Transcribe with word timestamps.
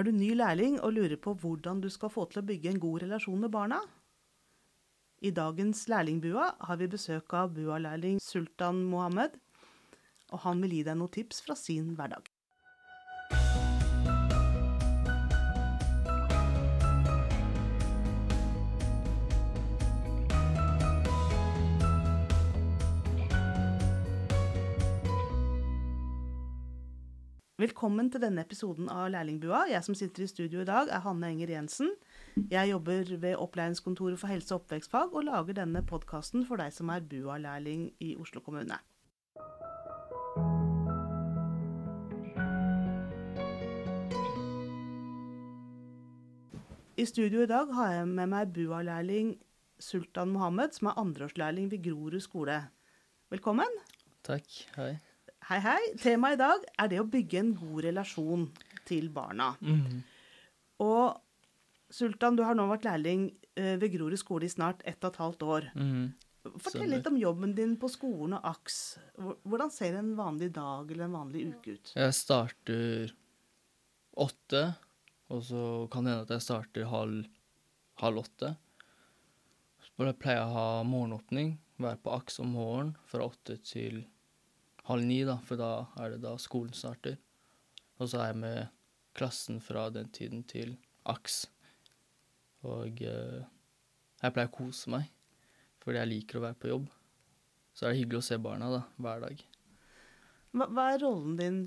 Er 0.00 0.06
du 0.06 0.14
ny 0.16 0.30
lærling 0.32 0.78
og 0.80 0.94
lurer 0.96 1.18
på 1.20 1.34
hvordan 1.36 1.82
du 1.84 1.90
skal 1.92 2.08
få 2.08 2.22
til 2.30 2.40
å 2.40 2.46
bygge 2.48 2.70
en 2.70 2.78
god 2.80 3.02
relasjon 3.02 3.42
med 3.42 3.50
barna? 3.52 3.82
I 5.20 5.28
dagens 5.36 5.82
Lærlingbua 5.92 6.46
har 6.56 6.78
vi 6.80 6.88
besøk 6.88 7.34
av 7.36 7.50
bua-lærling 7.52 8.16
Sultan 8.24 8.80
Mohammed, 8.88 9.34
og 10.32 10.40
han 10.46 10.64
vil 10.64 10.78
gi 10.78 10.86
deg 10.88 10.96
noen 10.96 11.12
tips 11.12 11.42
fra 11.44 11.58
sin 11.66 11.90
hverdag. 11.98 12.29
Velkommen 27.60 28.06
til 28.08 28.22
denne 28.22 28.40
episoden 28.40 28.86
av 28.88 29.10
Lærlingbua. 29.12 29.66
Jeg 29.68 29.84
som 29.84 29.96
sitter 29.98 30.24
i 30.24 30.28
studio 30.30 30.62
i 30.62 30.68
dag, 30.68 30.88
er 30.88 31.02
Hanne 31.04 31.28
Enger 31.28 31.50
Jensen. 31.52 31.90
Jeg 32.48 32.70
jobber 32.70 33.10
ved 33.20 33.34
Opplæringskontoret 33.36 34.16
for 34.16 34.32
helse- 34.32 34.54
og 34.54 34.62
oppvekstfag 34.62 35.12
og 35.12 35.26
lager 35.26 35.58
denne 35.58 35.82
podkasten 35.84 36.46
for 36.48 36.56
deg 36.56 36.72
som 36.72 36.88
er 36.88 37.04
BUA-lærling 37.04 37.90
i 38.00 38.14
Oslo 38.16 38.40
kommune. 38.40 38.78
I 46.96 47.04
studio 47.04 47.44
i 47.44 47.52
dag 47.52 47.76
har 47.76 47.92
jeg 47.92 48.08
med 48.08 48.32
meg 48.38 48.56
BUA-lærling 48.56 49.36
Sultan 49.76 50.32
Mohammed, 50.32 50.72
som 50.72 50.88
er 50.88 51.04
andreårslærling 51.04 51.68
ved 51.68 51.84
Grorud 51.84 52.24
skole. 52.24 52.62
Velkommen. 53.28 53.80
Takk. 54.24 54.48
Hei. 54.80 54.94
Hei, 55.48 55.58
hei. 55.64 55.80
Temaet 55.98 56.36
i 56.36 56.40
dag 56.40 56.64
er 56.78 56.90
det 56.92 57.00
å 57.00 57.08
bygge 57.08 57.40
en 57.40 57.52
god 57.58 57.84
relasjon 57.88 58.48
til 58.88 59.08
barna. 59.14 59.54
Mhm. 59.60 60.02
Og 60.80 61.20
Sultan, 61.90 62.36
du 62.38 62.44
har 62.46 62.54
nå 62.54 62.68
vært 62.70 62.86
lærling 62.86 63.30
eh, 63.58 63.74
ved 63.76 63.90
Grorud 63.92 64.18
skole 64.20 64.46
i 64.46 64.52
snart 64.52 64.84
ett 64.86 65.02
og 65.02 65.10
et 65.10 65.18
halvt 65.20 65.42
år. 65.42 65.70
Mhm. 65.74 66.04
Fortell 66.56 66.88
litt 66.88 67.06
om 67.06 67.18
jobben 67.20 67.50
din 67.54 67.74
på 67.76 67.88
skolen 67.92 68.38
og 68.38 68.46
AKS. 68.48 68.76
Hvordan 69.44 69.70
ser 69.70 69.98
en 69.98 70.14
vanlig 70.16 70.52
dag 70.56 70.88
eller 70.90 71.04
en 71.04 71.18
vanlig 71.18 71.42
uke 71.50 71.74
ut? 71.76 71.92
Jeg 71.92 72.14
starter 72.16 73.12
åtte, 74.16 74.62
og 75.28 75.42
så 75.44 75.64
kan 75.92 76.04
det 76.06 76.14
hende 76.14 76.24
at 76.24 76.32
jeg 76.32 76.46
starter 76.46 76.88
halv, 76.88 77.26
halv 78.00 78.22
åtte. 78.22 78.54
Så 79.84 79.92
pleier 79.98 80.40
jeg 80.40 80.46
å 80.46 80.54
ha 80.54 80.82
morgenåpning, 80.88 81.58
være 81.76 82.00
på 82.00 82.14
AKS 82.16 82.40
om 82.40 82.56
morgenen 82.56 82.96
fra 83.10 83.28
åtte 83.28 83.58
til 83.60 84.06
halv 84.90 85.06
ni, 85.06 85.20
da, 85.26 85.38
for 85.46 85.60
da 85.60 85.70
er 86.02 86.14
det 86.14 86.22
da 86.24 86.34
skolen 86.40 86.74
starter. 86.76 87.18
Og 88.00 88.10
så 88.10 88.20
er 88.20 88.32
jeg 88.32 88.40
med 88.42 88.76
klassen 89.16 89.60
fra 89.62 89.88
den 89.92 90.10
tiden 90.14 90.42
til 90.48 90.76
AKS. 91.08 91.44
Og 92.68 93.02
eh, 93.04 93.40
jeg 94.20 94.34
pleier 94.34 94.50
å 94.50 94.54
kose 94.54 94.92
meg, 94.92 95.08
fordi 95.80 96.00
jeg 96.00 96.10
liker 96.10 96.40
å 96.40 96.44
være 96.48 96.60
på 96.60 96.72
jobb. 96.72 96.90
Så 97.72 97.86
er 97.86 97.94
det 97.94 98.02
hyggelig 98.02 98.20
å 98.20 98.28
se 98.28 98.38
barna 98.42 98.68
da, 98.72 98.82
hver 99.00 99.24
dag. 99.24 99.44
Hva, 100.50 100.66
hva 100.66 100.86
er 100.90 101.02
rollen 101.04 101.36
din 101.38 101.60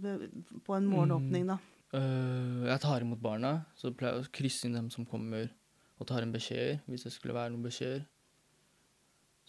på 0.66 0.76
en 0.76 0.90
morgenåpning, 0.92 1.48
da? 1.54 1.58
Øh, 1.94 2.66
jeg 2.68 2.82
tar 2.84 3.06
imot 3.06 3.22
barna, 3.24 3.54
så 3.80 3.94
pleier 3.96 4.20
jeg 4.20 4.28
å 4.28 4.34
krysse 4.36 4.68
inn 4.68 4.78
dem 4.78 4.90
som 4.94 5.08
kommer 5.08 5.48
og 6.02 6.10
tar 6.10 6.26
inn 6.26 6.34
beskjeder, 6.34 6.82
hvis 6.90 7.06
det 7.08 7.14
skulle 7.16 7.38
være 7.38 7.54
noen 7.54 7.66
beskjeder. 7.66 8.04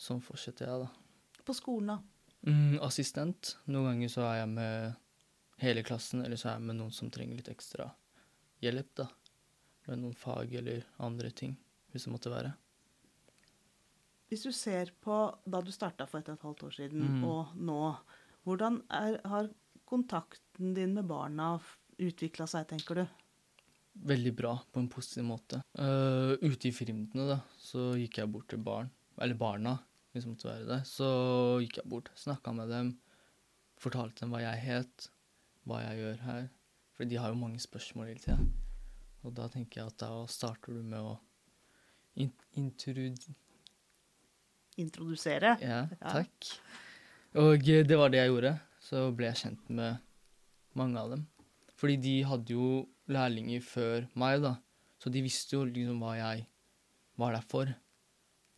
Sånn 0.00 0.22
fortsetter 0.22 0.69
jeg, 0.69 0.86
da. 0.86 1.42
På 1.45 1.55
skolen, 1.56 1.95
da? 1.95 2.14
Mm, 2.47 2.78
assistent. 2.84 3.55
Noen 3.73 3.95
ganger 3.95 4.11
så 4.12 4.25
er 4.28 4.41
jeg 4.42 4.50
med 4.53 5.62
hele 5.62 5.84
klassen, 5.87 6.25
eller 6.25 6.37
så 6.41 6.51
er 6.51 6.59
jeg 6.59 6.67
med 6.69 6.77
noen 6.81 6.92
som 6.92 7.11
trenger 7.12 7.39
litt 7.39 7.48
ekstra 7.53 7.89
hjelp, 8.64 8.91
da. 9.01 9.08
Med 9.89 10.01
noen 10.02 10.17
fag 10.17 10.52
eller 10.61 10.85
andre 11.05 11.30
ting, 11.36 11.57
hvis 11.92 12.07
det 12.07 12.13
måtte 12.13 12.33
være. 12.33 12.52
Hvis 14.33 14.45
du 14.46 14.52
ser 14.57 14.91
på 15.05 15.17
da 15.46 15.61
du 15.63 15.70
starta 15.73 16.07
for 16.08 16.20
et 16.20 16.30
og 16.33 16.39
et 16.39 16.46
halvt 16.48 16.64
år 16.69 16.77
siden 16.79 17.02
Mm. 17.20 17.24
og 17.29 17.52
nå, 17.57 17.96
hvordan 18.45 18.83
er, 18.90 19.20
har 19.24 19.51
kontakten 19.86 20.74
din 20.74 20.95
med 20.95 21.07
barna 21.07 21.61
utvikla 21.98 22.46
seg, 22.48 22.67
tenker 22.69 22.95
du? 22.95 23.05
Veldig 23.95 24.33
bra, 24.35 24.57
på 24.73 24.80
en 24.80 24.89
positiv 24.90 25.24
måte. 25.29 25.61
Uh, 25.79 26.35
ute 26.42 26.67
i 26.69 26.73
friminuttene, 26.74 27.29
da, 27.29 27.40
så 27.57 27.92
gikk 27.95 28.19
jeg 28.19 28.33
bort 28.33 28.48
til 28.51 28.58
barn, 28.58 28.90
eller 29.20 29.39
barna, 29.39 29.77
hvis 30.14 30.25
jeg 30.25 30.30
måtte 30.30 30.47
være 30.47 30.69
det. 30.69 30.80
Så 30.86 31.08
gikk 31.64 31.80
jeg 31.80 31.91
bort, 31.91 32.11
snakka 32.19 32.55
med 32.55 32.70
dem, 32.70 32.92
fortalte 33.83 34.23
dem 34.23 34.35
hva 34.35 34.45
jeg 34.45 34.63
het, 34.63 35.08
hva 35.67 35.80
jeg 35.83 36.01
gjør 36.05 36.20
her. 36.29 36.45
For 36.95 37.11
de 37.11 37.19
har 37.19 37.33
jo 37.33 37.41
mange 37.41 37.58
spørsmål 37.63 38.13
hele 38.13 38.23
tida. 38.23 38.39
Og 39.27 39.35
da 39.35 39.48
tenker 39.51 39.80
jeg 39.80 39.91
at 39.91 39.98
da 40.05 40.13
starter 40.30 40.77
du 40.77 40.85
med 40.86 41.02
å 41.02 41.17
in 42.14 42.30
intrud... 42.55 43.19
Introdusere? 44.79 45.57
Ja, 45.63 45.85
takk. 45.98 46.51
Og 47.39 47.67
eh, 47.70 47.83
det 47.86 47.98
var 47.98 48.11
det 48.11 48.20
jeg 48.23 48.31
gjorde. 48.31 48.57
Så 48.83 49.08
ble 49.17 49.31
jeg 49.31 49.41
kjent 49.41 49.70
med 49.75 49.98
mange 50.79 51.01
av 51.01 51.14
dem. 51.14 51.25
Fordi 51.75 51.96
de 51.98 52.14
hadde 52.27 52.55
jo 52.55 52.69
lærlinger 53.11 53.63
før 53.67 54.07
meg, 54.19 54.42
da. 54.45 54.57
Så 55.02 55.11
de 55.14 55.23
visste 55.25 55.57
jo 55.57 55.64
liksom 55.67 55.98
hva 56.02 56.14
jeg 56.19 56.46
var 57.20 57.35
der 57.35 57.46
for. 57.51 57.70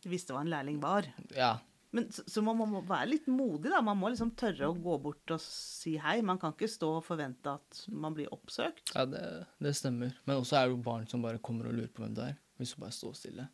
Du 0.07 0.13
visste 0.13 0.31
hva 0.31 0.39
en 0.45 0.51
lærling 0.51 0.77
var. 0.79 1.03
Ja. 1.35 1.57
Men 1.91 2.05
så, 2.11 2.23
så 2.31 2.43
man 2.43 2.55
må 2.59 2.79
være 2.87 3.09
litt 3.09 3.27
modig, 3.27 3.67
da. 3.73 3.81
Man 3.83 3.99
må 3.99 4.11
liksom 4.13 4.31
tørre 4.39 4.69
å 4.69 4.75
gå 4.75 4.95
bort 5.03 5.33
og 5.35 5.41
si 5.43 5.97
hei. 5.99 6.21
Man 6.23 6.39
kan 6.39 6.55
ikke 6.55 6.69
stå 6.71 6.93
og 7.01 7.03
forvente 7.03 7.57
at 7.59 7.81
man 7.91 8.15
blir 8.15 8.31
oppsøkt. 8.31 8.93
ja 8.95 9.03
det, 9.09 9.23
det 9.63 9.73
stemmer. 9.75 10.15
Men 10.23 10.39
også 10.39 10.59
er 10.59 10.67
det 10.67 10.77
jo 10.77 10.83
barn 10.85 11.07
som 11.11 11.23
bare 11.25 11.43
kommer 11.43 11.67
og 11.67 11.75
lurer 11.75 11.91
på 11.91 12.05
hvem 12.05 12.15
du 12.15 12.23
er. 12.23 12.37
Hvis 12.55 12.71
du 12.73 12.81
bare 12.85 12.95
står 12.95 13.19
stille. 13.19 13.47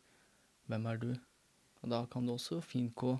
Hvem 0.70 0.86
er 0.92 1.02
du? 1.02 1.12
Og 1.82 1.92
da 1.92 2.06
kan 2.14 2.30
du 2.30 2.36
også 2.36 2.62
fint 2.62 2.94
gå. 2.96 3.16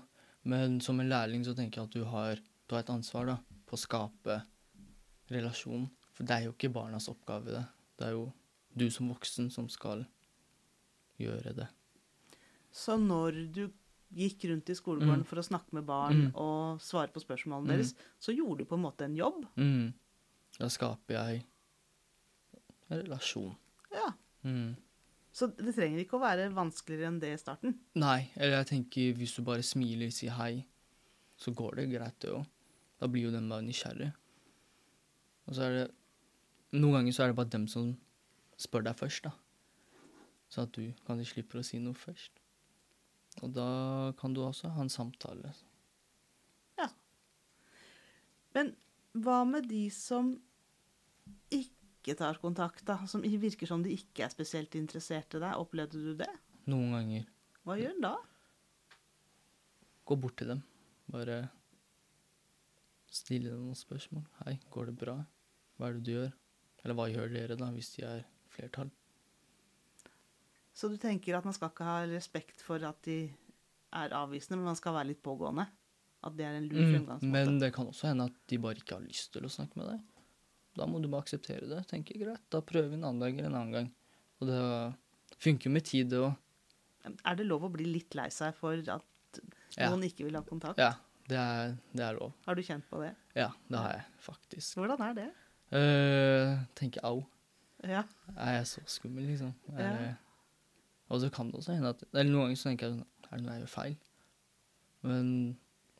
Men 0.46 0.78
som 0.84 1.00
en 1.00 1.10
lærling 1.10 1.42
så 1.46 1.56
tenker 1.58 1.82
jeg 1.82 1.90
at 1.90 1.98
du 1.98 2.06
har, 2.14 2.40
du 2.68 2.76
har 2.76 2.84
et 2.84 2.94
ansvar 2.94 3.26
da, 3.32 3.38
på 3.66 3.74
å 3.74 3.82
skape 3.82 4.38
relasjon. 5.34 5.88
For 6.14 6.22
det 6.28 6.36
er 6.36 6.46
jo 6.46 6.54
ikke 6.54 6.72
barnas 6.74 7.10
oppgave, 7.10 7.50
det. 7.50 7.64
Det 7.98 8.06
er 8.06 8.14
jo 8.14 8.28
du 8.74 8.86
som 8.92 9.10
voksen 9.10 9.50
som 9.54 9.66
skal 9.72 10.04
gjøre 11.20 11.54
det. 11.56 11.68
Så 12.74 12.96
når 12.98 13.36
du 13.54 13.64
gikk 14.14 14.44
rundt 14.50 14.70
i 14.70 14.74
skolegården 14.78 15.22
Mm. 15.22 15.26
for 15.26 15.36
å 15.40 15.46
snakke 15.46 15.72
med 15.72 15.86
barn 15.86 16.20
Mm. 16.26 16.32
og 16.34 16.80
svare 16.82 17.08
på 17.12 17.22
spørsmålene 17.22 17.66
Mm. 17.66 17.76
deres, 17.76 17.94
så 18.20 18.34
gjorde 18.34 18.58
du 18.58 18.64
på 18.64 18.74
en 18.74 18.82
måte 18.82 19.04
en 19.04 19.16
jobb. 19.16 19.46
Mm. 19.56 19.92
Da 20.58 20.66
skaper 20.68 21.14
jeg 21.14 21.44
en 22.90 23.02
relasjon. 23.02 23.56
Ja. 23.92 24.12
Mm. 24.44 24.76
Så 25.32 25.48
det 25.56 25.74
trenger 25.74 25.98
ikke 26.04 26.18
å 26.18 26.22
være 26.22 26.52
vanskeligere 26.54 27.08
enn 27.08 27.20
det 27.20 27.32
i 27.34 27.36
starten. 27.42 27.78
Nei, 27.96 28.30
eller 28.36 28.62
jeg 28.62 28.66
tenker 28.66 29.14
hvis 29.18 29.34
du 29.36 29.42
bare 29.42 29.62
smiler, 29.62 30.10
sier 30.14 30.30
hei, 30.30 30.64
så 31.36 31.52
går 31.54 31.74
det 31.76 31.90
greit, 31.90 32.18
det 32.20 32.30
òg. 32.30 32.46
Da 33.00 33.06
blir 33.08 33.22
jo 33.22 33.30
den 33.32 33.48
bare 33.48 33.62
nysgjerrig. 33.62 34.12
Og 35.48 35.54
så 35.54 35.62
er 35.62 35.70
det 35.84 35.94
Noen 36.74 36.92
ganger 36.92 37.12
så 37.12 37.22
er 37.22 37.26
det 37.28 37.36
bare 37.36 37.50
dem 37.50 37.68
som 37.68 37.96
spør 38.58 38.82
deg 38.82 38.96
først, 38.96 39.22
da. 39.22 39.30
Så 40.50 40.62
at 40.62 40.72
du 40.72 40.92
kanskje 41.06 41.26
slipper 41.34 41.60
å 41.60 41.64
si 41.64 41.78
noe 41.78 41.94
først. 41.94 42.30
Og 43.42 43.50
da 43.56 43.68
kan 44.20 44.34
du 44.34 44.42
også 44.44 44.70
ha 44.76 44.84
en 44.84 44.92
samtale. 44.92 45.50
Ja. 46.78 46.88
Men 48.54 48.74
hva 49.14 49.40
med 49.48 49.66
de 49.70 49.86
som 49.94 50.34
ikke 51.54 52.14
tar 52.18 52.38
kontakt, 52.42 52.84
da? 52.86 53.00
Som 53.10 53.24
virker 53.24 53.68
som 53.68 53.82
de 53.82 53.94
ikke 53.96 54.26
er 54.26 54.32
spesielt 54.32 54.76
interessert 54.78 55.34
i 55.34 55.42
deg. 55.42 55.58
Opplevde 55.58 56.00
du 56.02 56.14
det? 56.18 56.30
Noen 56.70 56.94
ganger 56.96 57.26
Hva 57.64 57.76
gjør 57.80 57.96
en 57.96 58.06
da? 58.06 58.14
gå 60.04 60.16
bort 60.20 60.36
til 60.36 60.50
dem. 60.52 60.60
Bare 61.08 61.38
stille 63.08 63.52
dem 63.52 63.62
noen 63.68 63.78
spørsmål. 63.78 64.24
Hei, 64.42 64.58
går 64.72 64.90
det 64.90 64.96
bra? 65.00 65.14
Hva 65.78 65.88
er 65.88 65.96
det 65.96 66.04
du 66.04 66.12
gjør? 66.12 66.34
Eller 66.84 66.98
hva 66.98 67.06
gjør 67.08 67.32
dere, 67.32 67.56
da, 67.56 67.70
hvis 67.72 67.94
de 67.94 68.04
er 68.04 68.24
flertall? 68.52 68.90
Så 70.74 70.88
du 70.90 70.96
tenker 70.98 71.36
at 71.38 71.44
man 71.46 71.54
skal 71.54 71.70
ikke 71.70 71.86
ha 71.86 72.00
respekt 72.10 72.60
for 72.66 72.82
at 72.84 72.98
de 73.06 73.18
er 73.94 74.14
avvisende, 74.18 74.56
men 74.58 74.64
man 74.72 74.76
skal 74.78 74.94
være 74.96 75.12
litt 75.12 75.22
pågående? 75.22 75.68
At 76.24 76.34
det 76.36 76.46
er 76.48 76.56
en 76.58 76.66
lur 76.68 76.80
Mm, 76.82 76.90
fremgangsmåte? 76.94 77.30
men 77.30 77.58
det 77.60 77.72
kan 77.76 77.86
også 77.86 78.08
hende 78.08 78.24
at 78.30 78.36
de 78.48 78.58
bare 78.58 78.74
ikke 78.80 78.96
har 78.96 79.04
lyst 79.04 79.32
til 79.32 79.44
å 79.46 79.50
snakke 79.52 79.76
med 79.78 79.86
deg. 79.92 80.00
Da 80.74 80.86
må 80.90 80.98
du 81.00 81.06
bare 81.08 81.22
akseptere 81.22 81.68
det. 81.68 81.86
tenke 81.86 82.16
greit, 82.18 82.40
da 82.50 82.60
prøver 82.60 82.88
vi 82.90 82.94
en 82.98 83.04
annen 83.04 83.20
dag 83.20 83.34
eller 83.38 83.46
en 83.50 83.54
annen 83.60 83.72
gang. 83.72 83.90
Og 84.40 84.48
det 84.48 85.36
funker 85.38 85.70
med 85.70 85.84
tid, 85.84 86.08
det 86.10 86.18
òg. 86.18 86.34
Er 87.24 87.36
det 87.36 87.46
lov 87.46 87.62
å 87.68 87.70
bli 87.72 87.84
litt 87.84 88.14
lei 88.16 88.28
seg 88.30 88.54
for 88.56 88.72
at 88.74 89.04
Ja. 89.76 89.90
noen 89.90 90.02
ikke 90.08 90.24
vil 90.24 90.34
ha 90.34 90.42
kontakt? 90.42 90.78
Ja, 90.78 90.94
det 91.28 91.36
er, 91.38 91.76
det 91.92 92.00
er 92.02 92.14
lov. 92.18 92.32
Har 92.46 92.54
du 92.56 92.62
kjent 92.62 92.88
på 92.90 93.00
det? 93.02 93.14
Ja, 93.36 93.52
det 93.68 93.78
har 93.78 93.92
jeg 93.92 94.04
faktisk. 94.18 94.74
Hvordan 94.80 95.00
er 95.00 95.14
det? 95.14 95.30
Uh, 95.72 96.64
tenker 96.74 97.04
au. 97.04 97.26
Ja. 97.84 98.02
Er 98.36 98.52
jeg 98.58 98.66
så 98.66 98.80
skummel, 98.86 99.26
liksom? 99.28 99.54
Er, 99.76 99.80
Ja. 100.08 100.14
Og 101.12 101.20
så 101.20 101.28
kan 101.32 101.50
det 101.50 101.58
også 101.60 101.74
hende 101.76 101.90
at 101.92 102.02
Eller 102.14 102.30
noen 102.30 102.46
ganger 102.46 102.56
så 102.56 102.70
tenker 102.70 102.86
jeg 102.88 102.94
sånn 102.96 103.28
Er 103.28 103.36
det 103.36 103.44
noe 103.44 103.54
jeg 103.58 103.64
gjør 103.64 103.72
feil? 103.74 103.96
Men 105.04 105.30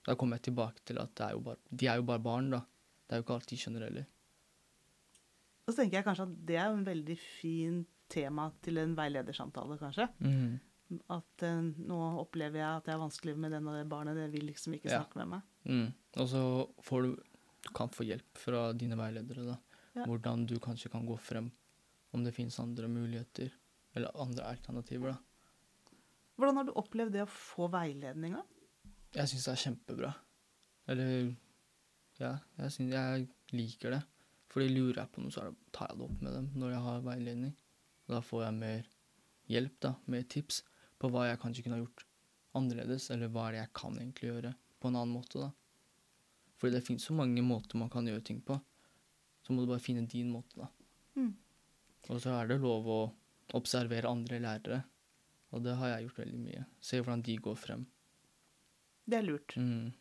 da 0.07 0.15
kommer 0.17 0.39
jeg 0.39 0.47
tilbake 0.49 0.81
til 0.89 0.99
at 1.01 1.13
det 1.19 1.27
er 1.27 1.33
jo 1.37 1.41
bare, 1.45 1.61
de 1.71 1.87
er 1.89 1.97
jo 2.01 2.07
bare 2.09 2.23
barn, 2.25 2.51
da. 2.53 2.61
Det 3.05 3.13
er 3.17 3.21
jo 3.21 3.25
ikke 3.27 3.35
alt 3.39 3.51
de 3.51 3.57
skjønner 3.61 3.85
heller. 3.87 4.07
Og 5.65 5.73
så 5.73 5.79
tenker 5.81 5.99
jeg 5.99 6.07
kanskje 6.07 6.27
at 6.29 6.35
det 6.49 6.57
er 6.61 6.69
jo 6.71 6.77
en 6.79 6.87
veldig 6.89 7.17
fin 7.21 7.79
tema 8.13 8.51
til 8.65 8.81
en 8.83 8.93
veiledersamtale, 8.97 9.79
kanskje. 9.81 10.07
Mm. 10.25 11.01
At 11.13 11.45
eh, 11.49 11.61
nå 11.89 12.01
opplever 12.21 12.61
jeg 12.61 12.69
at 12.83 12.89
jeg 12.91 12.97
har 12.99 13.01
vanskelig 13.05 13.37
med 13.41 13.55
den 13.57 13.69
og 13.71 13.77
det 13.79 13.87
barnet, 13.89 14.17
det 14.21 14.27
vil 14.35 14.45
liksom 14.51 14.77
ikke 14.77 14.91
Ja. 14.93 15.01
snakke 15.03 15.21
med 15.23 15.31
meg. 15.35 15.43
Mm. 15.65 15.87
Og 16.21 16.29
så 16.29 16.43
får 16.85 17.03
du 17.09 17.15
Du 17.65 17.71
kan 17.73 17.89
få 17.89 18.05
hjelp 18.05 18.37
fra 18.37 18.73
dine 18.77 18.93
veiledere, 19.01 19.45
da. 19.47 19.55
Ja. 19.97 20.05
Hvordan 20.05 20.43
du 20.47 20.59
kanskje 20.61 20.91
kan 20.93 21.07
gå 21.09 21.17
frem. 21.17 21.51
Om 22.13 22.25
det 22.25 22.35
finnes 22.37 22.59
andre 22.61 22.89
muligheter. 22.93 23.51
Eller 23.95 24.15
andre 24.21 24.49
alternativer, 24.51 25.15
da. 25.15 25.95
Hvordan 26.35 26.59
har 26.59 26.67
du 26.67 26.75
opplevd 26.75 27.15
det 27.15 27.23
å 27.23 27.31
få 27.31 27.69
veiledning, 27.71 28.35
da? 28.35 28.43
Jeg 29.15 29.31
syns 29.31 29.47
det 29.47 29.53
er 29.53 29.63
kjempebra. 29.69 30.13
Eller 30.91 31.13
Ja, 32.19 32.37
jeg, 32.59 32.71
synes, 32.75 32.93
jeg 32.95 33.29
liker 33.55 33.97
det. 33.97 34.03
Fordi 34.51 34.71
lurer 34.71 35.01
jeg 35.03 35.11
på 35.15 35.23
noe, 35.23 35.35
så 35.35 35.49
tar 35.75 35.91
jeg 35.91 35.99
det 35.99 36.07
opp 36.07 36.21
med 36.23 36.35
dem 36.37 36.51
når 36.59 36.75
jeg 36.75 36.83
har 36.85 37.07
veiledning. 37.07 37.55
Da 38.11 38.21
får 38.23 38.45
jeg 38.45 38.59
mer 38.59 38.91
hjelp, 39.51 39.79
da, 39.83 39.95
mer 40.11 40.27
tips 40.31 40.61
på 41.01 41.11
hva 41.11 41.27
jeg 41.29 41.41
kanskje 41.43 41.65
kunne 41.65 41.79
ha 41.79 41.83
gjort 41.83 42.05
annerledes, 42.55 43.09
eller 43.11 43.33
hva 43.35 43.49
er 43.49 43.57
det 43.57 43.63
jeg 43.63 43.73
kan 43.81 43.99
egentlig 43.99 44.31
gjøre 44.31 44.53
på 44.79 44.91
en 44.91 44.99
annen 45.01 45.17
måte, 45.17 45.43
da. 45.43 45.51
Fordi 46.61 46.77
det 46.77 46.85
finnes 46.87 47.07
så 47.09 47.17
mange 47.19 47.43
måter 47.43 47.81
man 47.81 47.91
kan 47.91 48.07
gjøre 48.07 48.23
ting 48.25 48.39
på. 48.47 48.57
Så 49.45 49.53
må 49.53 49.65
du 49.65 49.73
bare 49.73 49.83
finne 49.83 50.07
din 50.09 50.31
måte, 50.33 50.57
da. 50.63 50.71
Mm. 51.19 51.33
Og 52.11 52.21
så 52.23 52.37
er 52.37 52.49
det 52.49 52.61
lov 52.63 52.87
å 52.89 53.01
observere 53.53 54.11
andre 54.11 54.41
lærere. 54.43 54.81
Og 55.55 55.63
det 55.63 55.77
har 55.79 55.93
jeg 55.93 56.09
gjort 56.09 56.23
veldig 56.25 56.41
mye. 56.41 56.65
Se 56.83 56.99
hvordan 57.01 57.23
de 57.23 57.37
går 57.43 57.59
frem. 57.59 57.85
Det 59.05 59.19
er 59.19 59.27
lurt. 59.27 59.55
Mm. 59.61 59.93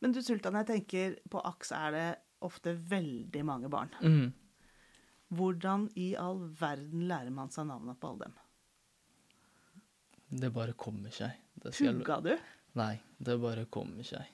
Men 0.00 0.14
du 0.14 0.22
Sultan, 0.22 0.56
jeg 0.60 0.68
tenker 0.70 1.18
på 1.30 1.42
AKS 1.50 1.74
er 1.76 1.94
det 1.94 2.08
ofte 2.44 2.74
veldig 2.76 3.44
mange 3.44 3.70
barn. 3.72 3.92
Mm. 4.00 4.32
Hvordan 5.34 5.88
i 5.98 6.12
all 6.20 6.44
verden 6.60 7.06
lærer 7.08 7.32
man 7.34 7.50
seg 7.52 7.66
navnet 7.68 7.98
på 8.00 8.12
alle 8.12 8.28
dem? 8.28 8.38
Det 10.44 10.50
bare 10.54 10.74
kommer 10.78 11.14
seg. 11.14 11.40
Pugga 11.64 12.20
du? 12.24 12.32
Nei, 12.78 12.94
det 13.18 13.36
bare 13.40 13.66
kommer 13.70 14.06
seg. 14.06 14.28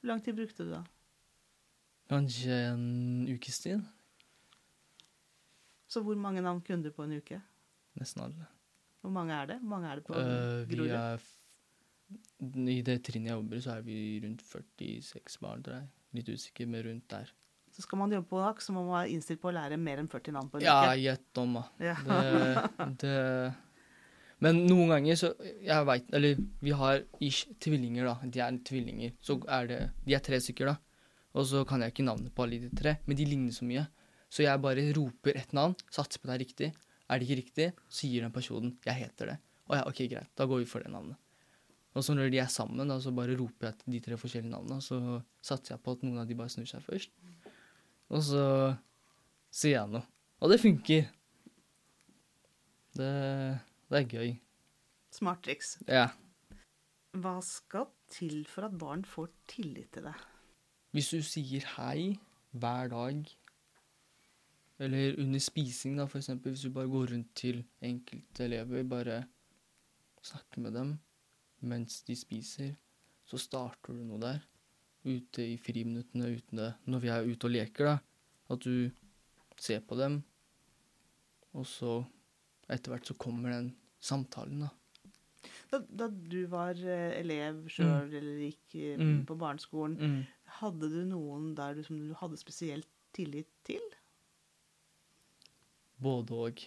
Hvor 0.00 0.10
lang 0.10 0.22
tid 0.24 0.36
brukte 0.38 0.66
du 0.66 0.72
da? 0.72 0.82
Kanskje 2.10 2.56
en 2.72 3.28
ukes 3.30 3.60
tid? 3.62 3.84
Så 5.86 6.02
hvor 6.02 6.16
mange 6.18 6.42
navn 6.42 6.62
kunne 6.64 6.82
du 6.82 6.92
på 6.94 7.04
en 7.04 7.18
uke? 7.20 7.38
Nesten 8.00 8.24
alle. 8.24 8.48
Hvor 9.02 9.12
mange 9.12 9.34
er 9.34 9.46
det? 9.50 9.58
Hvor 9.60 9.72
mange 9.74 9.90
er 9.90 10.00
det 10.00 10.04
på 10.06 10.14
uh, 10.16 10.62
vi 10.68 10.76
Grorud? 10.76 11.28
I 12.72 12.80
det 12.84 12.98
trinnet 13.06 13.32
jeg 13.32 13.38
jobber 13.38 13.62
så 13.64 13.76
er 13.76 13.84
vi 13.86 13.96
rundt 14.22 14.42
46 14.44 15.38
barn, 15.42 15.62
tror 15.64 15.78
jeg. 15.80 15.88
Litt 16.18 16.28
usikker, 16.28 16.68
men 16.68 16.84
rundt 16.86 17.08
der. 17.10 17.30
Så 17.72 17.82
skal 17.86 18.02
man 18.02 18.12
jobbe 18.12 18.28
på 18.28 18.40
NAK, 18.42 18.60
så 18.60 18.74
må 18.76 18.82
man 18.84 18.98
være 18.98 19.12
innstilt 19.14 19.40
på 19.40 19.48
å 19.48 19.54
lære 19.56 19.78
mer 19.80 20.02
enn 20.02 20.10
40 20.12 20.34
navn 20.36 20.50
på 20.52 20.60
en 20.60 20.64
Ja, 20.66 20.78
uke. 20.84 20.98
gjett 21.00 21.40
om, 21.40 21.54
da. 21.56 21.62
Ja. 21.80 21.94
Det, 22.04 22.98
det 23.00 23.14
Men 24.44 24.58
noen 24.66 24.90
ganger 24.90 25.16
så 25.16 25.28
Jeg 25.40 25.86
veit 25.86 26.08
Eller 26.12 26.40
vi 26.60 26.72
har 26.76 27.04
ish 27.22 27.46
tvillinger, 27.62 28.10
da. 28.10 28.28
De 28.28 28.42
er 28.44 28.58
tvillinger. 28.68 29.14
Så 29.24 29.38
er 29.48 29.70
det 29.70 29.80
De 30.04 30.16
er 30.18 30.24
tre 30.26 30.40
stykker, 30.42 30.68
da. 30.74 30.76
Og 31.32 31.48
så 31.48 31.64
kan 31.64 31.80
jeg 31.80 31.94
ikke 31.94 32.04
navnet 32.04 32.34
på 32.36 32.44
alle 32.44 32.58
de 32.60 32.68
tre, 32.76 32.98
men 33.08 33.16
de 33.16 33.24
ligner 33.24 33.54
så 33.56 33.64
mye. 33.64 33.86
Så 34.28 34.44
jeg 34.44 34.60
bare 34.60 34.84
roper 34.92 35.38
et 35.40 35.54
navn, 35.56 35.72
satser 35.88 36.20
på 36.20 36.28
det 36.28 36.34
er 36.34 36.42
riktig. 36.44 36.68
Er 37.12 37.20
det 37.20 37.28
ikke 37.28 37.40
riktig, 37.42 37.66
så 37.92 38.08
gir 38.08 38.24
den 38.24 38.32
personen 38.32 38.78
'jeg 38.80 38.94
heter 39.04 39.32
det'. 39.32 39.40
Å 39.68 39.76
ja, 39.76 39.84
OK, 39.88 40.08
greit. 40.08 40.30
Da 40.36 40.46
går 40.48 40.62
vi 40.62 40.70
for 40.70 40.80
det 40.80 40.90
navnet. 40.92 41.16
Og 41.92 42.04
så 42.04 42.14
når 42.16 42.30
de 42.32 42.38
er 42.40 42.48
sammen, 42.48 42.88
da, 42.88 42.96
så 43.00 43.12
bare 43.12 43.36
roper 43.36 43.68
jeg 43.68 43.78
til 43.82 43.92
de 43.92 44.00
tre 44.00 44.16
forskjellige 44.16 44.52
navnene, 44.52 44.80
så 44.80 45.20
satser 45.44 45.74
jeg 45.74 45.82
på 45.84 45.92
at 45.92 46.04
noen 46.06 46.22
av 46.22 46.28
de 46.28 46.36
bare 46.38 46.52
snur 46.52 46.68
seg 46.68 46.84
først. 46.86 47.12
Og 48.12 48.22
så 48.24 48.44
sier 49.52 49.76
jeg 49.76 49.92
noe. 49.92 50.02
Og 50.40 50.52
det 50.52 50.60
funker. 50.62 51.10
Det, 52.96 53.12
det 53.92 54.00
er 54.00 54.08
gøy. 54.08 54.32
Smart 55.12 55.44
triks. 55.44 55.76
Ja. 55.86 56.08
Hva 57.12 57.36
skal 57.44 57.90
til 58.12 58.46
for 58.48 58.64
at 58.68 58.76
barn 58.80 59.04
får 59.04 59.28
tillit 59.52 59.92
til 59.92 60.08
deg? 60.08 60.16
Hvis 60.96 61.12
du 61.12 61.20
sier 61.24 61.64
hei 61.76 62.16
hver 62.52 62.88
dag, 62.92 63.28
eller 64.82 65.18
under 65.22 65.38
spising, 65.42 65.96
da, 65.98 66.06
eksempel, 66.18 66.52
hvis 66.54 66.64
du 66.66 66.70
bare 66.74 66.90
går 66.90 67.12
rundt 67.12 67.30
til 67.38 67.62
enkelte 67.82 68.44
elever, 68.46 68.82
bare 68.88 69.20
snakker 70.22 70.60
med 70.64 70.74
dem 70.78 70.92
mens 71.62 72.00
de 72.06 72.16
spiser, 72.18 72.72
så 73.26 73.38
starter 73.38 73.94
du 73.94 74.02
noe 74.04 74.18
der. 74.22 74.40
Ute 75.06 75.42
i 75.52 75.56
friminuttene, 75.58 76.32
det, 76.50 76.72
når 76.90 77.00
vi 77.02 77.08
er 77.10 77.26
ute 77.26 77.46
og 77.48 77.54
leker, 77.54 77.84
da. 77.92 77.96
At 78.50 78.60
du 78.66 78.90
ser 79.62 79.80
på 79.86 79.96
dem, 79.98 80.20
og 81.54 81.66
så 81.68 82.00
etter 82.72 82.92
hvert 82.94 83.06
så 83.10 83.14
kommer 83.18 83.50
den 83.54 83.72
samtalen, 84.02 84.64
da. 84.66 84.70
Da, 85.72 85.78
da 85.88 86.06
du 86.12 86.40
var 86.52 86.76
eh, 86.78 87.14
elev 87.20 87.64
sjøl 87.72 88.12
eller 88.14 88.42
gikk 88.44 88.74
eh, 88.78 88.98
Mm. 89.00 89.24
på 89.26 89.34
barneskolen, 89.40 89.96
Mm. 89.98 90.22
hadde 90.60 90.88
du 90.92 91.00
noen 91.08 91.54
der 91.56 91.74
du, 91.74 91.82
som 91.86 91.98
du 91.98 92.12
hadde 92.18 92.36
spesielt 92.38 92.86
tillit 93.14 93.48
til? 93.64 93.82
Både 96.02 96.38
og. 96.48 96.62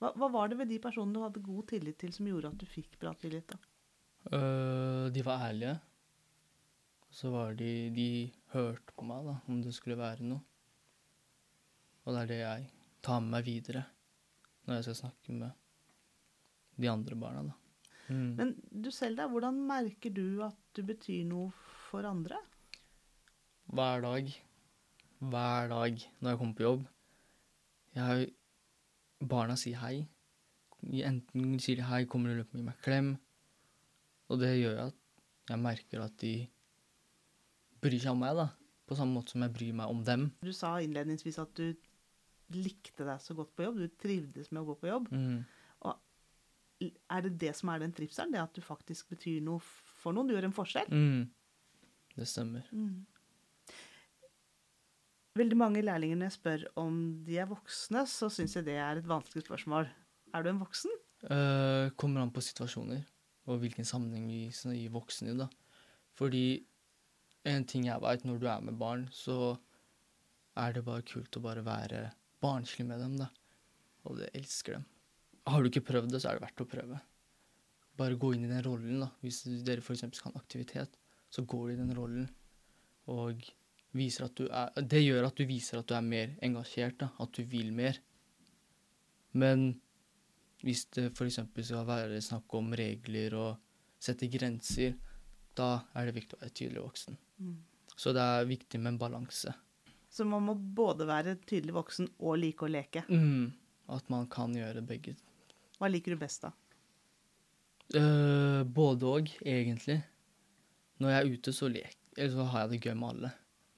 Hva, 0.00 0.10
hva 0.18 0.28
var 0.32 0.50
det 0.50 0.58
ved 0.58 0.72
de 0.72 0.80
personene 0.82 1.16
du 1.16 1.22
hadde 1.22 1.44
god 1.44 1.68
tillit 1.70 1.98
til, 2.00 2.12
som 2.14 2.28
gjorde 2.28 2.50
at 2.50 2.60
du 2.60 2.66
fikk 2.68 2.98
bra 3.00 3.14
tillit? 3.20 3.54
da? 3.54 3.60
Uh, 4.32 5.10
de 5.14 5.22
var 5.24 5.48
ærlige. 5.50 5.76
Så 7.14 7.30
var 7.30 7.54
de 7.54 7.90
De 7.94 8.08
hørte 8.54 8.94
på 8.96 9.06
meg, 9.06 9.26
da, 9.28 9.36
om 9.48 9.60
det 9.62 9.74
skulle 9.76 10.00
være 10.00 10.26
noe. 10.26 10.42
Og 12.04 12.12
det 12.12 12.22
er 12.22 12.30
det 12.30 12.40
jeg 12.40 12.70
tar 13.04 13.20
med 13.22 13.36
meg 13.38 13.46
videre 13.46 13.84
når 14.64 14.78
jeg 14.78 14.86
skal 14.86 14.98
snakke 15.04 15.36
med 15.36 16.80
de 16.80 16.88
andre 16.90 17.16
barna, 17.20 17.42
da. 17.50 17.54
Mm. 18.08 18.32
Men 18.36 18.50
du 18.84 18.90
selv, 18.92 19.16
da, 19.20 19.28
hvordan 19.30 19.60
merker 19.68 20.12
du 20.12 20.42
at 20.44 20.56
du 20.76 20.82
betyr 20.84 21.24
noe 21.28 21.52
for 21.88 22.04
andre? 22.08 22.40
Hver 23.72 24.04
dag. 24.04 24.32
Hver 25.24 25.70
dag 25.72 26.02
når 26.20 26.30
jeg 26.30 26.40
kommer 26.40 26.58
på 26.58 26.66
jobb. 26.66 26.84
Jeg, 27.94 28.32
barna 29.22 29.56
sier 29.60 29.78
hei. 29.82 29.94
Enten 31.06 31.56
sier 31.62 31.80
de 31.80 31.86
hei, 31.88 32.02
kommer 32.10 32.32
de 32.32 32.42
og 32.42 32.50
og 32.50 32.58
gir 32.58 32.66
meg 32.66 32.82
klem. 32.84 33.14
Og 34.32 34.40
det 34.40 34.52
gjør 34.58 34.86
at 34.88 35.00
jeg 35.50 35.60
merker 35.60 36.04
at 36.04 36.14
de 36.22 36.34
bryr 37.84 38.00
seg 38.00 38.14
om 38.14 38.22
meg, 38.24 38.36
da. 38.38 38.48
På 38.84 38.96
samme 38.98 39.16
måte 39.16 39.32
som 39.32 39.44
jeg 39.44 39.54
bryr 39.54 39.76
meg 39.76 39.92
om 39.92 40.02
dem. 40.04 40.30
Du 40.44 40.52
sa 40.52 40.76
innledningsvis 40.82 41.38
at 41.40 41.52
du 41.56 41.72
likte 42.54 43.06
deg 43.06 43.22
så 43.22 43.36
godt 43.36 43.54
på 43.56 43.64
jobb, 43.64 43.80
du 43.80 44.00
trivdes 44.00 44.50
med 44.52 44.62
å 44.62 44.68
gå 44.72 44.80
på 44.82 44.90
jobb. 44.90 45.08
Mm. 45.12 45.44
Er 46.84 47.24
det 47.24 47.38
det 47.40 47.54
som 47.56 47.70
er 47.72 47.80
den 47.80 47.94
trivselen? 47.96 48.34
Det 48.34 48.42
at 48.42 48.56
du 48.56 48.60
faktisk 48.64 49.08
betyr 49.14 49.40
noe 49.44 49.62
for 50.02 50.12
noen? 50.12 50.28
Du 50.28 50.34
gjør 50.34 50.50
en 50.50 50.56
forskjell? 50.56 50.90
Mm. 50.90 51.30
Det 52.14 52.26
stemmer. 52.28 52.66
Mm. 52.74 53.04
Veldig 55.34 55.56
mange 55.58 55.82
lærlinger 55.82 56.18
når 56.20 56.28
jeg 56.28 56.36
spør 56.36 56.64
om 56.78 56.98
de 57.26 57.40
er 57.42 57.48
voksne, 57.50 58.04
så 58.06 58.28
syns 58.30 58.54
jeg 58.54 58.68
det 58.68 58.76
er 58.78 59.00
et 59.00 59.08
vanskelig 59.10 59.42
spørsmål. 59.42 59.88
Er 60.30 60.44
du 60.44 60.50
en 60.50 60.60
voksen? 60.62 60.92
Uh, 61.24 61.90
kommer 61.98 62.22
an 62.22 62.30
på 62.30 62.42
situasjoner 62.44 63.02
og 63.50 63.58
hvilken 63.62 63.86
sammenheng 63.88 64.28
vi 64.30 64.44
gir 64.52 64.92
voksne 64.94 65.32
i. 65.32 65.38
da. 65.38 65.48
Fordi 66.14 66.62
en 67.50 67.66
ting 67.68 67.88
jeg 67.88 68.02
vet, 68.04 68.24
når 68.24 68.38
du 68.38 68.46
er 68.48 68.62
med 68.64 68.78
barn, 68.78 69.08
så 69.12 69.56
er 70.56 70.76
det 70.76 70.84
bare 70.86 71.04
kult 71.06 71.36
å 71.36 71.42
bare 71.42 71.64
være 71.66 72.04
barnslig 72.44 72.86
med 72.86 73.02
dem. 73.02 73.18
da. 73.18 73.28
Og 74.06 74.22
jeg 74.22 74.30
elsker 74.38 74.78
dem. 74.78 74.86
Har 75.50 75.60
du 75.60 75.68
ikke 75.68 75.84
prøvd 75.90 76.14
det, 76.14 76.22
så 76.22 76.30
er 76.30 76.38
det 76.38 76.46
verdt 76.46 76.62
å 76.62 76.68
prøve. 76.70 77.00
Bare 77.98 78.18
gå 78.20 78.32
inn 78.34 78.46
i 78.46 78.52
den 78.52 78.64
rollen. 78.64 79.02
da. 79.02 79.10
Hvis 79.20 79.42
dere 79.66 79.82
f.eks. 79.82 80.06
skal 80.14 80.30
ha 80.30 80.34
en 80.34 80.40
aktivitet, 80.40 80.96
så 81.28 81.42
går 81.42 81.66
du 81.66 81.74
i 81.74 81.80
den 81.82 81.94
rollen. 81.98 82.30
Og 83.10 83.42
er, 83.94 84.82
det 84.82 85.02
gjør 85.04 85.28
at 85.28 85.38
du 85.38 85.44
viser 85.46 85.80
at 85.80 85.88
du 85.88 85.94
er 85.94 86.04
mer 86.04 86.34
engasjert, 86.42 86.98
da. 87.00 87.10
at 87.22 87.32
du 87.36 87.44
vil 87.46 87.72
mer. 87.72 88.00
Men 89.38 89.74
hvis 90.64 90.86
det 90.96 91.10
f.eks. 91.12 91.40
skal 91.54 91.86
være 91.86 92.22
snakk 92.24 92.54
om 92.56 92.72
regler 92.74 93.36
og 93.38 93.50
sette 94.02 94.28
grenser, 94.32 94.96
da 95.54 95.84
er 95.94 96.08
det 96.08 96.16
viktig 96.16 96.38
å 96.38 96.42
være 96.42 96.54
tydelig 96.54 96.82
voksen. 96.82 97.18
Mm. 97.38 97.58
Så 97.94 98.14
det 98.16 98.22
er 98.22 98.48
viktig 98.48 98.80
med 98.80 98.94
en 98.94 99.00
balanse. 99.00 99.54
Så 100.10 100.26
man 100.26 100.46
må 100.46 100.54
både 100.54 101.06
være 101.06 101.36
tydelig 101.42 101.74
voksen 101.74 102.10
og 102.22 102.38
like 102.38 102.66
å 102.66 102.70
leke. 102.70 103.04
Mm, 103.10 103.52
at 103.94 104.10
man 104.12 104.28
kan 104.30 104.54
gjøre 104.54 104.82
begge. 104.86 105.16
Hva 105.78 105.90
liker 105.90 106.14
du 106.14 106.20
best, 106.20 106.46
da? 106.46 106.52
Eh, 107.98 108.60
både 108.64 109.10
og, 109.10 109.32
egentlig. 109.42 110.00
Når 111.02 111.10
jeg 111.10 111.20
er 111.20 111.32
ute, 111.34 111.54
så, 111.54 111.70
leker, 111.70 112.30
så 112.30 112.46
har 112.50 112.64
jeg 112.64 112.74
det 112.74 112.82
gøy 112.86 112.94
med 112.98 113.08
alle. 113.10 113.32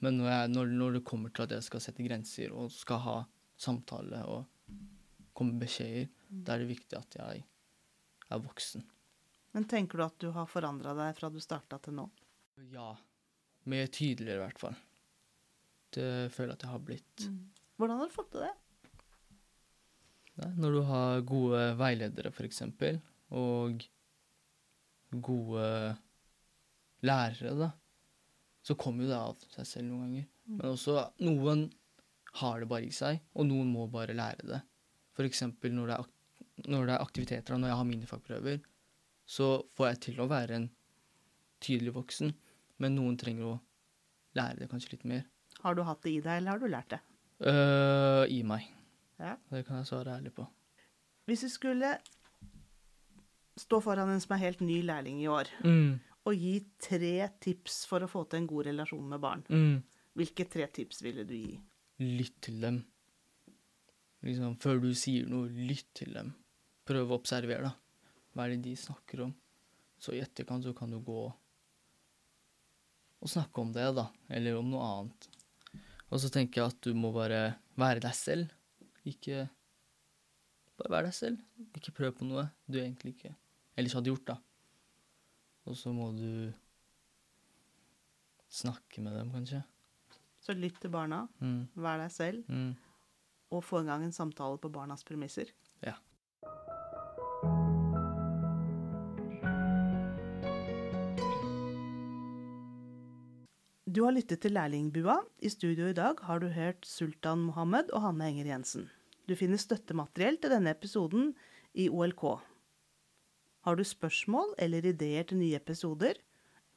Men 0.05 0.19
når, 0.21 0.29
jeg, 0.29 0.51
når, 0.53 0.73
når 0.81 0.99
det 0.99 1.07
kommer 1.09 1.33
til 1.33 1.47
at 1.47 1.55
jeg 1.57 1.65
skal 1.65 1.83
sette 1.83 2.05
grenser 2.05 2.53
og 2.53 2.73
skal 2.75 3.01
ha 3.05 3.17
samtale 3.57 4.21
og 4.29 4.45
komme 5.37 5.55
med 5.55 5.65
beskjeder, 5.65 6.11
da 6.29 6.55
er 6.55 6.65
det 6.65 6.71
viktig 6.75 6.99
at 6.99 7.17
jeg 7.17 7.45
er 8.27 8.43
voksen. 8.43 8.85
Men 9.57 9.65
tenker 9.71 9.99
du 9.99 10.05
at 10.05 10.19
du 10.21 10.29
har 10.35 10.49
forandra 10.51 10.93
deg 10.99 11.17
fra 11.17 11.31
du 11.33 11.39
starta 11.41 11.79
til 11.81 11.97
nå? 11.97 12.05
Ja. 12.73 12.91
Mer 13.73 13.89
tydeligere, 13.89 14.37
i 14.37 14.45
hvert 14.45 14.61
fall. 14.61 14.77
Det 15.97 16.29
føler 16.35 16.53
jeg 16.53 16.59
at 16.59 16.67
jeg 16.67 16.73
har 16.75 16.85
blitt. 16.85 17.27
Hvordan 17.81 18.01
har 18.03 18.11
du 18.11 18.15
fått 18.15 18.33
til 18.35 18.45
det? 18.45 18.53
Er 20.45 20.53
Når 20.61 20.75
du 20.77 20.81
har 20.91 21.25
gode 21.25 21.63
veiledere, 21.81 22.33
eksempel, 22.45 23.01
og 23.33 23.87
gode 25.25 25.65
lærere, 27.07 27.55
da, 27.57 27.71
så 28.67 28.75
kommer 28.79 29.05
jo 29.07 29.11
det 29.13 29.19
av 29.19 29.45
seg 29.55 29.69
selv 29.69 29.89
noen 29.91 30.07
ganger. 30.07 30.25
Men 30.51 30.73
også 30.73 30.97
noen 31.23 31.67
har 32.41 32.61
det 32.61 32.69
bare 32.71 32.89
i 32.89 32.95
seg, 32.95 33.21
og 33.39 33.47
noen 33.49 33.71
må 33.73 33.87
bare 33.91 34.17
lære 34.17 34.49
det. 34.51 34.63
Eksempel 35.25 35.73
når 35.73 35.89
det 35.93 35.95
er, 35.97 36.09
når 36.75 36.89
det 36.91 36.95
er 36.97 37.05
aktiviteter, 37.05 37.55
og 37.57 37.63
når 37.63 37.71
jeg 37.73 37.79
har 37.81 37.89
minifagprøver, 37.89 38.59
så 39.27 39.47
får 39.79 39.89
jeg 39.93 40.01
til 40.09 40.21
å 40.23 40.29
være 40.31 40.59
en 40.59 40.67
tydelig 41.65 41.95
voksen, 41.97 42.35
men 42.83 42.95
noen 42.99 43.17
trenger 43.19 43.55
å 43.55 43.57
lære 44.37 44.61
det 44.61 44.69
kanskje 44.71 44.93
litt 44.97 45.07
mer. 45.09 45.23
Har 45.63 45.75
du 45.79 45.81
hatt 45.89 46.03
det 46.05 46.13
i 46.13 46.21
deg, 46.21 46.43
eller 46.43 46.53
har 46.53 46.61
du 46.61 46.69
lært 46.69 46.93
det? 46.93 47.01
Uh, 47.41 48.27
I 48.29 48.43
meg. 48.47 48.67
Ja. 49.19 49.37
Det 49.51 49.63
kan 49.67 49.81
jeg 49.81 49.89
svare 49.89 50.19
ærlig 50.19 50.35
på. 50.37 50.45
Hvis 51.27 51.47
du 51.47 51.49
skulle 51.51 51.95
stå 53.57 53.81
foran 53.81 54.13
en 54.13 54.21
som 54.21 54.35
er 54.37 54.43
helt 54.45 54.61
ny 54.61 54.83
lærling 54.85 55.23
i 55.23 55.29
år, 55.33 55.49
Mm. 55.65 55.97
Og 56.27 56.35
gi 56.35 56.57
tre 56.83 57.29
tips 57.41 57.85
for 57.87 58.03
å 58.03 58.09
få 58.11 58.25
til 58.29 58.41
en 58.43 58.49
god 58.51 58.67
relasjon 58.67 59.09
med 59.09 59.21
barn, 59.23 59.45
Mm. 59.49 59.83
hvilke 60.17 60.49
tre 60.51 60.67
tips 60.67 61.03
ville 61.03 61.25
du 61.25 61.35
gi? 61.35 61.61
Lytt 62.01 62.41
til 62.43 62.61
dem. 62.61 62.85
Liksom, 64.27 64.57
før 64.59 64.81
du 64.83 64.91
sier 64.95 65.27
noe, 65.31 65.49
lytt 65.49 65.87
til 65.95 66.13
dem. 66.13 66.35
Prøv 66.87 67.09
å 67.13 67.19
observere, 67.21 67.63
da. 67.63 67.75
Hva 68.35 68.45
er 68.47 68.57
det 68.57 68.63
de 68.63 68.75
snakker 68.77 69.23
om? 69.25 69.35
Så 69.99 70.13
i 70.13 70.21
etterkant 70.21 70.65
så 70.67 70.75
kan 70.77 70.91
du 70.91 70.99
gå 71.01 71.33
og 73.23 73.29
snakke 73.31 73.63
om 73.63 73.73
det, 73.73 73.87
da. 73.97 74.09
Eller 74.31 74.59
om 74.59 74.69
noe 74.71 74.83
annet. 74.87 75.29
Og 76.11 76.21
så 76.23 76.31
tenker 76.33 76.61
jeg 76.63 76.73
at 76.75 76.81
du 76.87 76.93
må 76.95 77.13
bare 77.15 77.57
være 77.79 78.01
deg 78.05 78.15
selv. 78.15 78.51
Ikke 79.07 79.49
Bare 80.77 80.91
være 80.93 81.07
deg 81.09 81.15
selv. 81.17 81.39
Ikke 81.79 81.95
prøv 81.97 82.11
på 82.19 82.27
noe 82.29 82.51
du 82.69 82.77
egentlig 82.83 83.15
ikke 83.15 83.31
ellers 83.79 83.95
hadde 83.97 84.11
gjort, 84.11 84.27
da. 84.29 84.35
Og 85.67 85.75
så 85.77 85.93
må 85.95 86.11
du 86.17 86.53
snakke 88.49 89.03
med 89.03 89.17
dem, 89.19 89.31
kanskje. 89.35 89.63
Så 90.41 90.55
lytt 90.55 90.79
til 90.81 90.91
barna, 90.91 91.25
Mm. 91.41 91.69
vær 91.75 91.99
deg 91.99 92.11
selv, 92.13 92.45
Mm. 92.49 92.77
og 93.51 93.65
få 93.65 93.81
i 93.83 93.87
gang 93.87 94.05
en 94.05 94.13
samtale 94.13 94.59
på 94.59 94.71
barnas 94.73 95.03
premisser. 95.05 95.51
Ja. 95.83 95.95
Du 103.87 104.03
har 104.05 104.13
lyttet 104.13 104.43
til 104.43 104.53
Lærlingbua. 104.57 105.21
I 105.47 105.49
studio 105.53 105.87
i 105.89 105.95
dag 105.97 106.19
har 106.27 106.41
du 106.43 106.49
hørt 106.53 106.85
Sultan 106.87 107.45
Mohammed 107.47 107.93
og 107.95 108.03
Hanne 108.03 108.27
Enger 108.33 108.51
Jensen. 108.51 108.89
Du 109.29 109.35
finner 109.39 109.59
støttemateriell 109.63 110.37
til 110.43 110.53
denne 110.53 110.73
episoden 110.75 111.31
i 111.75 111.87
OLK. 111.89 112.25
Har 113.67 113.75
du 113.75 113.83
spørsmål 113.83 114.53
eller 114.63 114.85
ideer 114.87 115.25
til 115.27 115.41
nye 115.41 115.57
episoder, 115.59 116.15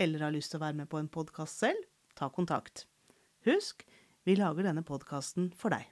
eller 0.01 0.23
har 0.25 0.33
lyst 0.33 0.49
til 0.49 0.57
å 0.57 0.63
være 0.63 0.79
med 0.79 0.89
på 0.89 0.97
en 0.97 1.09
podkast 1.13 1.61
selv, 1.61 1.83
ta 2.17 2.31
kontakt. 2.33 2.87
Husk, 3.45 3.83
vi 4.25 4.33
lager 4.39 4.65
denne 4.65 4.81
podkasten 4.81 5.51
for 5.53 5.69
deg. 5.69 5.85